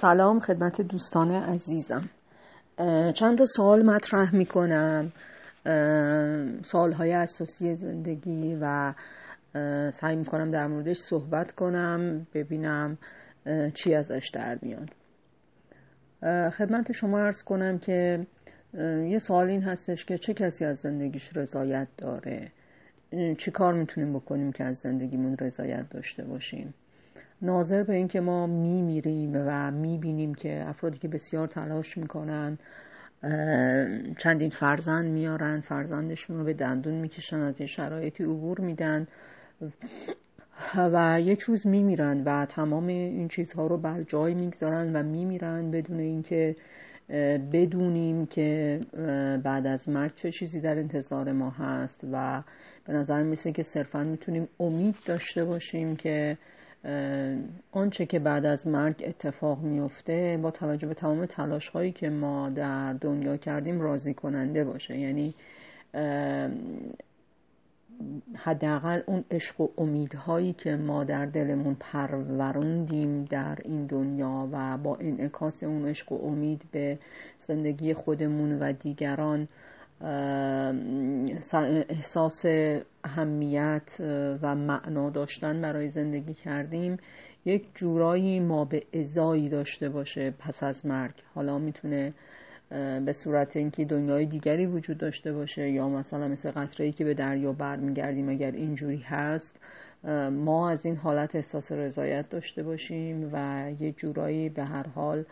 [0.00, 2.08] سلام خدمت دوستان عزیزم.
[3.14, 5.10] چند تا سوال مطرح می کنم
[6.62, 8.94] سوال های اساسی زندگی و
[9.90, 12.98] سعی می کنم در موردش صحبت کنم ببینم
[13.74, 14.90] چی ازش در میاد.
[16.52, 18.26] خدمت شما ارز کنم که
[19.08, 22.52] یه سوال این هستش که چه کسی از زندگیش رضایت داره؟
[23.38, 26.74] چی کار می‌تونیم بکنیم که از زندگیمون رضایت داشته باشیم؟
[27.42, 32.58] ناظر به اینکه ما میمیریم و می‌بینیم که افرادی که بسیار تلاش می‌کنن
[34.18, 39.06] چندین فرزند میارن فرزندشون رو به دندون می‌کشن از یه شرایطی عبور میدن
[40.76, 45.98] و یک روز میمیرن و تمام این چیزها رو بر جای می‌گذارن و میمیرن بدون
[45.98, 46.56] اینکه
[47.52, 48.80] بدونیم که
[49.44, 52.42] بعد از مرگ چه چیزی در انتظار ما هست و
[52.84, 56.38] به نظر میسه که صرفا می‌تونیم امید داشته باشیم که
[57.72, 62.50] آنچه که بعد از مرگ اتفاق میفته با توجه به تمام تلاش هایی که ما
[62.50, 64.98] در دنیا کردیم راضی کننده باشه.
[64.98, 65.34] یعنی
[68.34, 74.96] حداقل اون عشق و امیدهایی که ما در دلمون پروروندیم در این دنیا و با
[74.96, 76.98] انعکاس اون عشق و امید به
[77.38, 79.48] زندگی خودمون و دیگران
[81.88, 82.44] احساس
[83.04, 83.96] اهمیت
[84.42, 86.96] و معنا داشتن برای زندگی کردیم
[87.44, 91.14] یک جورایی ما به ازایی داشته باشه پس از مرگ.
[91.34, 92.12] حالا می‌تونه
[93.04, 97.52] به صورت اینکه دنیای دیگری وجود داشته باشه یا مثلا مثل قطره که به دریا
[97.52, 99.60] برمیگردیم اگر اینجوری هست
[100.32, 105.24] ما از این حالت احساس رضایت داشته باشیم و یه جورایی به هر حال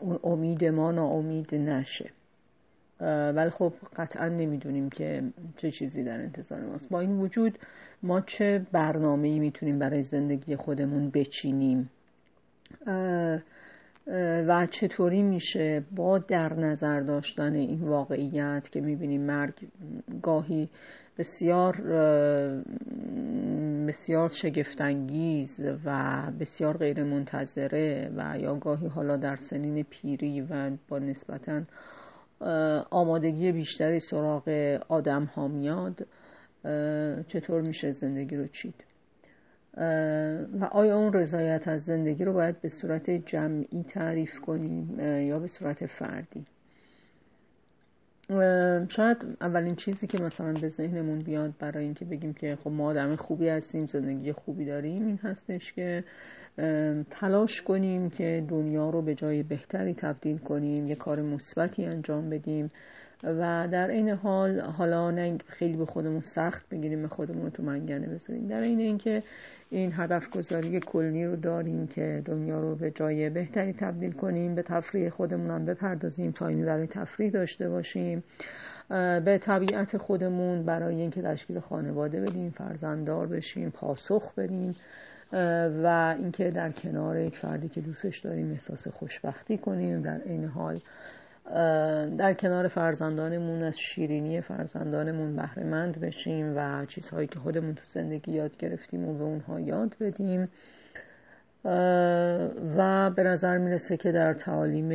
[0.00, 2.10] اون امید ما ناامید نشه.
[3.34, 5.22] ولی خب قطعا نمی‌دونیم که
[5.56, 6.88] چه چیزی در انتظار ماست.
[6.90, 7.58] با این وجود
[8.02, 11.90] ما چه برنامه ای می‌تونیم برای زندگی خودمون بچینیم؟
[14.46, 19.54] و چطوری میشه با در نظر داشتن این واقعیت که می‌بینیم مرگ
[20.22, 20.68] گاهی
[21.18, 21.76] بسیار
[23.88, 30.98] بسیار شگفتانگیز و بسیار غیر منتظره و یا گاهی حالا در سنین پیری و با
[30.98, 31.62] نسبتا
[32.90, 34.48] آمادگی بیشتری سراغ
[34.88, 36.06] آدم ها میاد.
[37.26, 38.84] چطور میشه زندگی رو چید؟
[40.60, 45.46] و آیا اون رضایت از زندگی رو باید به صورت جمعی تعریف کنیم یا به
[45.46, 46.44] صورت فردی؟
[48.88, 53.16] شاید اولین چیزی که مثلا به ذهنمون بیاد برای اینکه بگیم که خب ما آدم
[53.16, 56.04] خوبی هستیم زندگی خوبی داریم این هستش که
[57.10, 62.70] تلاش کنیم که دنیا رو به جای بهتری تبدیل کنیم یه کار مثبتی انجام بدیم
[63.24, 68.06] و در این حال حالا نه خیلی به خودمون سخت بگیریم خودمون رو تو منگنه
[68.06, 68.48] بذاریم.
[68.48, 69.22] در این اینکه
[69.70, 74.62] این هدف گذاری کلی رو داریم که دنیا رو به جای بهتری تبدیل کنیم به
[74.62, 78.22] تفریح خودمون هم بپردازیم تایمی برای تفریح داشته باشیم.
[79.24, 84.76] به طبیعت خودمون برای اینکه تشکیل خانواده بدیم فرزنددار بشیم پاسخ بدیم
[85.82, 90.02] و اینکه در کنار یک فردی که دوستش داریم احساس خوشبختی کنیم.
[90.02, 90.80] در این حال
[92.16, 98.56] در کنار فرزندانمون از شیرینی فرزندانمون بهرهمند بشیم و چیزهایی که خودمون تو زندگی یاد
[98.56, 100.48] گرفتیم و به اونها یاد بدیم.
[101.64, 104.88] و به نظر می‌رسه که در تعالیم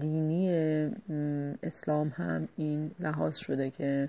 [0.00, 0.50] دینی
[1.62, 4.08] اسلام هم این لحاظ شده که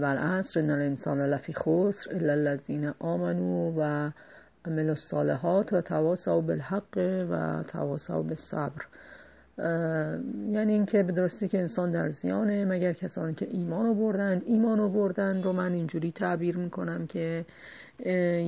[0.00, 4.12] والعصر ان الانسان لفی خسر الا الذین آمنوا و
[4.64, 6.98] عملوا الصالحات و تواصوا بالحق
[7.30, 8.82] و تواصوا بالصبر.
[10.52, 15.44] یعنی اینکه به درستی که انسان در زیانه مگر کسانی که ایمان بردند ایمان بردند
[15.44, 17.44] رو من اینجوری تعبیر می‌کنم که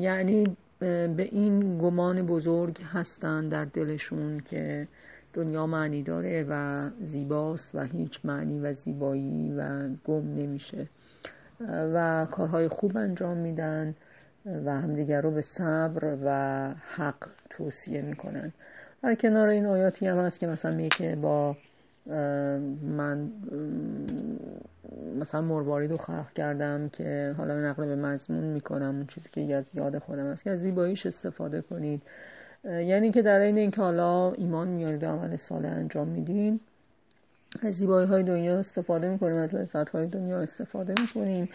[0.01, 0.45] یعنی
[0.81, 4.89] به این گمان بزرگ هستند در دلشون که
[5.33, 10.87] دنیا معنی داره و زیباست و هیچ معنی و زیبایی و گم نمیشه.
[11.71, 13.95] و کارهای خوب انجام میدن
[14.65, 18.53] و همدیگر رو به صبر و حق توصیه می‌کنن.
[19.03, 21.57] در کنار این آیاتی هم هست که مثلا میگه که با
[22.83, 23.33] من
[25.21, 29.75] مثلا مروارید رو خلق کردم که حالا نقل به مضمون می‌کنم اون چیزی که از
[29.75, 30.45] یاد خودم هست.
[30.45, 32.03] که از زیباییش استفاده کنید.
[32.65, 36.61] یعنی که در این اینکه حالا ایمان میارید و عمل صالح انجام میدین
[37.63, 41.49] از زیبایی های دنیا استفاده می‌کنیم از لذت های دنیا استفاده می‌کنیم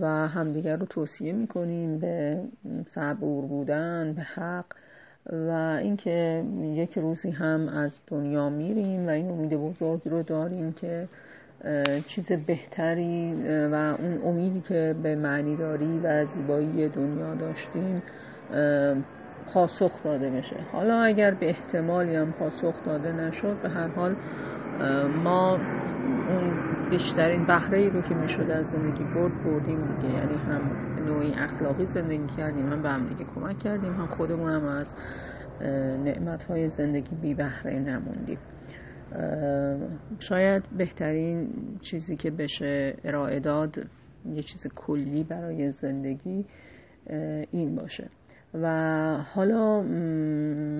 [0.00, 2.40] و همدیگر رو توصیه می‌کنیم به
[2.88, 4.64] صبور بودن به حق.
[5.26, 11.08] و اینکه یک روزی هم از دنیا میریم و این امید بزرگ رو داریم که
[12.06, 13.34] چیز بهتری
[13.72, 18.02] و اون امیدی که به معنی داری و زیبایی دنیا داشتیم
[19.46, 24.16] پاسخ داده بشه حالا اگر به احتمالی هم پاسخ داده نشد به هر حال
[25.24, 25.60] ما
[26.28, 30.08] اون بیشترین بهره ای رو که می‌شد از زندگی برد بردیم دیگه.
[30.08, 34.64] یعنی هم نوعی اخلاقی زندگی کردیم هم به هم دیگه کمک کردیم هم خودمون هم
[34.64, 34.94] از
[36.04, 38.38] نعمت های زندگی بی بهره نموندیم.
[40.18, 41.48] شاید بهترین
[41.80, 43.76] چیزی که بشه ارائه داد
[44.34, 46.46] یه چیز کلی برای زندگی
[47.50, 48.08] این باشه.
[48.54, 48.66] و
[49.34, 49.82] حالا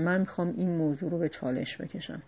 [0.04, 2.22] من می‌خوام این موضوع رو به چالش بکشم.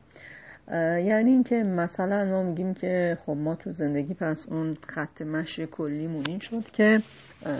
[1.05, 6.25] یعنی اینکه مثلا ما میگیم که خب ما تو زندگی پس اون خط مشی کلیمون
[6.27, 7.03] این شد که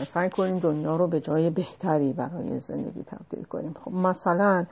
[0.07, 3.75] سعی کنیم دنیا رو به جای بهتری برای زندگی تبدیل کنیم.
[3.85, 4.67] خب مثلا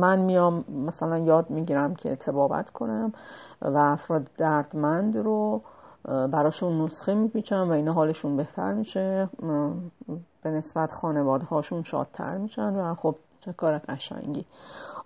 [0.00, 3.12] من میام مثلا یاد می‌گیرم که تبابت کنم
[3.62, 5.62] و افراد دردمند رو
[6.04, 9.28] براشون نسخه میپیچم و اینا حالشون بهتر میشه.
[10.52, 14.46] نسبت خانواده هاشون شادتر میشن و خب چه کار قشنگی.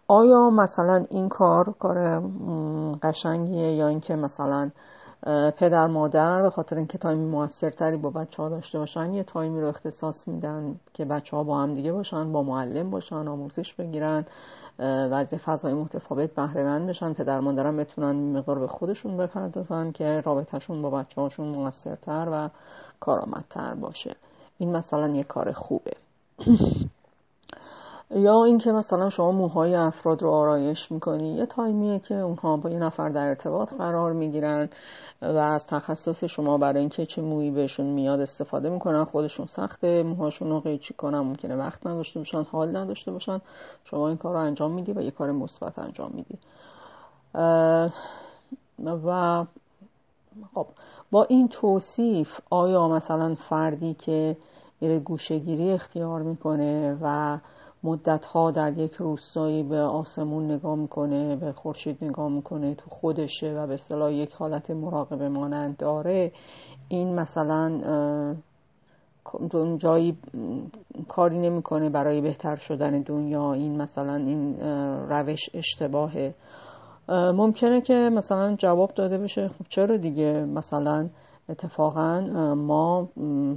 [0.09, 2.21] آیا مثلا این کار کار
[3.03, 4.71] قشنگیه یا اینکه مثلا
[5.59, 9.67] پدر مادر به خاطر اینکه تایمی موثرتری با بچه ها داشته باشن یه تایمی رو
[9.67, 14.25] اختصاص میدن که بچه ها با هم دیگه باشن با معلم باشن آموزش بگیرن
[14.79, 20.21] و از فضای متفاوت بهره مند بشن پدر مادرم بتونن مقدار به خودشون بپردازن که
[20.21, 22.49] رابطهشون با بچه هاشون موثرتر و
[23.01, 24.17] کارآمدتر باشه.
[24.59, 25.93] این مثلا یه کار خوبه.
[28.11, 31.37] یا اینکه مثلا شما موهای افراد رو آرایش می‌کنی.
[31.37, 34.69] یه تایمیه که اونها با یه نفر در ارتباط قرار می‌گیرن
[35.23, 40.51] و از تخصص شما برای اینکه چه مویی بهشون میاد استفاده می‌کنن خودشون سخته موهاشون
[40.51, 43.41] رو قیچی کنن ممکنه وقت نداشته باشن حال نداشته باشن.
[43.85, 46.39] شما این کار رو انجام میدی و یه کار مثبت انجام میدی.
[48.85, 49.45] و
[50.55, 50.67] خب
[51.11, 54.37] با این توصیف آیا مثلا فردی که
[54.81, 57.39] میره گوشگیری اختیار می‌کنه و
[58.33, 63.67] ها در یک روستایی به آسمون نگاه می‌کنه به خورشید نگاه می‌کنه تو خودشه و
[63.67, 66.33] به اصطلاح یک حالت مراقبه مانند داره
[66.89, 67.81] این مثلا
[69.79, 70.19] جایی
[71.09, 74.61] کاری نمی‌کنه برای بهتر شدن دنیا این مثلا این
[75.09, 76.35] روش اشتباهه؟
[77.09, 81.11] ممکنه که مثلا جواب داده بشه خب چرا دیگه؟ مثلا
[81.49, 82.21] اتفاقا
[82.55, 83.09] ما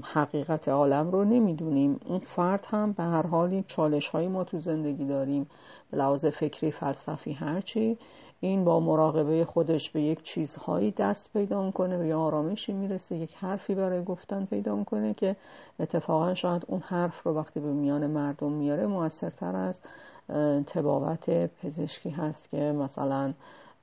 [0.03, 2.00] حقیقت عالم رو نمی‌دونیم.
[2.06, 5.50] اون فرد هم به هر حال چالش های ما تو زندگی داریم.
[5.91, 7.97] به لحاظ فکری فلسفی هرچی
[8.41, 13.36] این با مراقبه خودش به یک چیزهایی دست پیدا می‌کنه و یا آرامشی می‌رسه یک
[13.36, 15.36] حرفی برای گفتن پیدا می‌کنه که
[15.80, 19.81] اتفاقا شاید اون حرف رو وقتی به میان مردم میاره موثرتر از
[20.68, 23.33] تبابت پزشکی هست که مثلا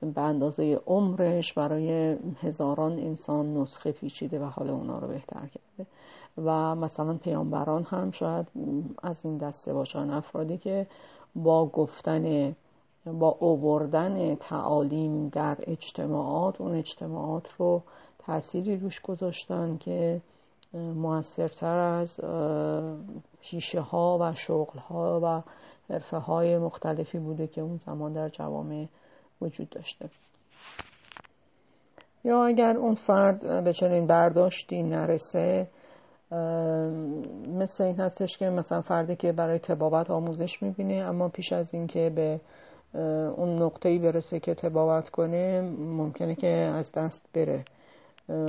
[0.01, 5.89] به اندازه عمرش برای هزاران انسان نسخه پیچیده و حال اونا رو بهتر کرده.
[6.37, 8.47] و مثلا پیامبران هم شاید
[9.03, 10.87] از این دسته باشن افرادی که
[11.35, 12.55] با گفتن
[13.05, 17.83] با اووردن تعالیم در اجتماعات اون اجتماعات رو
[18.19, 20.21] تأثیری روش گذاشتن که
[20.73, 22.19] موثرتر از
[23.41, 25.41] پیشه ها و شغل ها و
[25.93, 28.87] حرفه های مختلفی بوده که اون زمان در جوامع
[29.41, 30.09] وجود داشته.
[32.23, 35.67] یا اگر اون فرد به چنین برداشتی نرسه
[37.47, 42.09] مثل این هستش که مثلا فردی که برای تبابت آموزش می‌بینه اما پیش از اینکه
[42.15, 42.39] به
[43.37, 47.65] اون نقطه‌ای برسه که تبابت کنه ممکنه که از دست بره.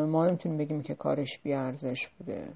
[0.07, 2.49] ما نمی‌تونیم بگیم که کارش بیارزش بوده.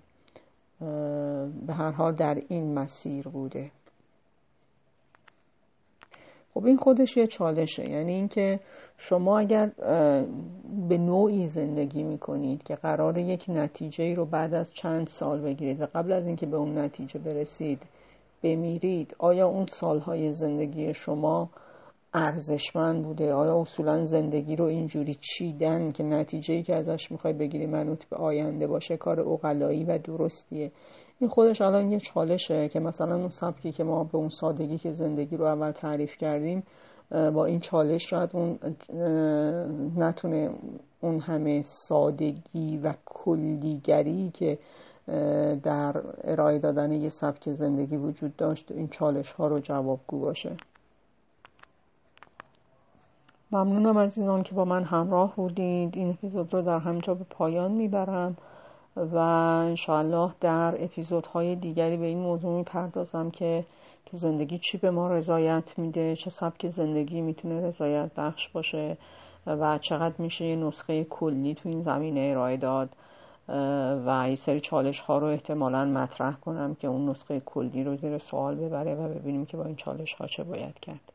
[1.66, 3.70] به هر حال در این مسیر بوده.
[6.54, 7.90] خب این خودش یه چالشه.
[7.90, 8.60] یعنی اینکه
[8.98, 9.70] شما اگر
[10.88, 15.86] به نوعی زندگی می‌کنید که قرار یک نتیجه رو بعد از چند سال بگیرید و
[15.94, 17.82] قبل از اینکه به اون نتیجه برسید
[18.42, 21.50] بمیرید آیا اون سالهای زندگی شما
[22.14, 28.04] ارزشمند بوده؟ آیا اصولا زندگی رو اینجوری چیدن که نتیجه که ازش می‌خوای بگیری منوط
[28.04, 30.72] به آینده باشه کار اقلایی و درستیه؟
[31.20, 34.92] این خودش الان یه چالشه که مثلا اون سبکی که ما به اون سادگی که
[34.92, 36.62] زندگی رو اول تعریف کردیم
[37.10, 38.58] با این چالش شاید اون
[39.96, 40.50] نتونه
[41.00, 44.58] اون همه سادگی و کلیگری که
[45.62, 50.56] در ارائه دادن یه سبک زندگی وجود داشت این چالش ها رو جوابگو باشه.
[53.52, 55.96] ممنونم عزیزان که با من همراه بودید.
[55.96, 58.36] این اپیزود رو در همینجا به پایان می‌برم.
[58.96, 63.64] و انشاءالله در اپیزودهای دیگری به این موضوع می‌پردازم که
[64.06, 68.96] تو زندگی چی به ما رضایت میده چه سبک زندگی می‌تونه رضایت بخش باشه
[69.46, 72.88] و چقدر میشه یه نسخه کلی تو این زمینه ارائه داد.
[74.06, 78.18] و یه سری چالش ها رو احتمالا مطرح کنم که اون نسخه کلی رو زیر
[78.18, 81.12] سوال ببره و ببینیم که با این چالش ها چه باید کرد.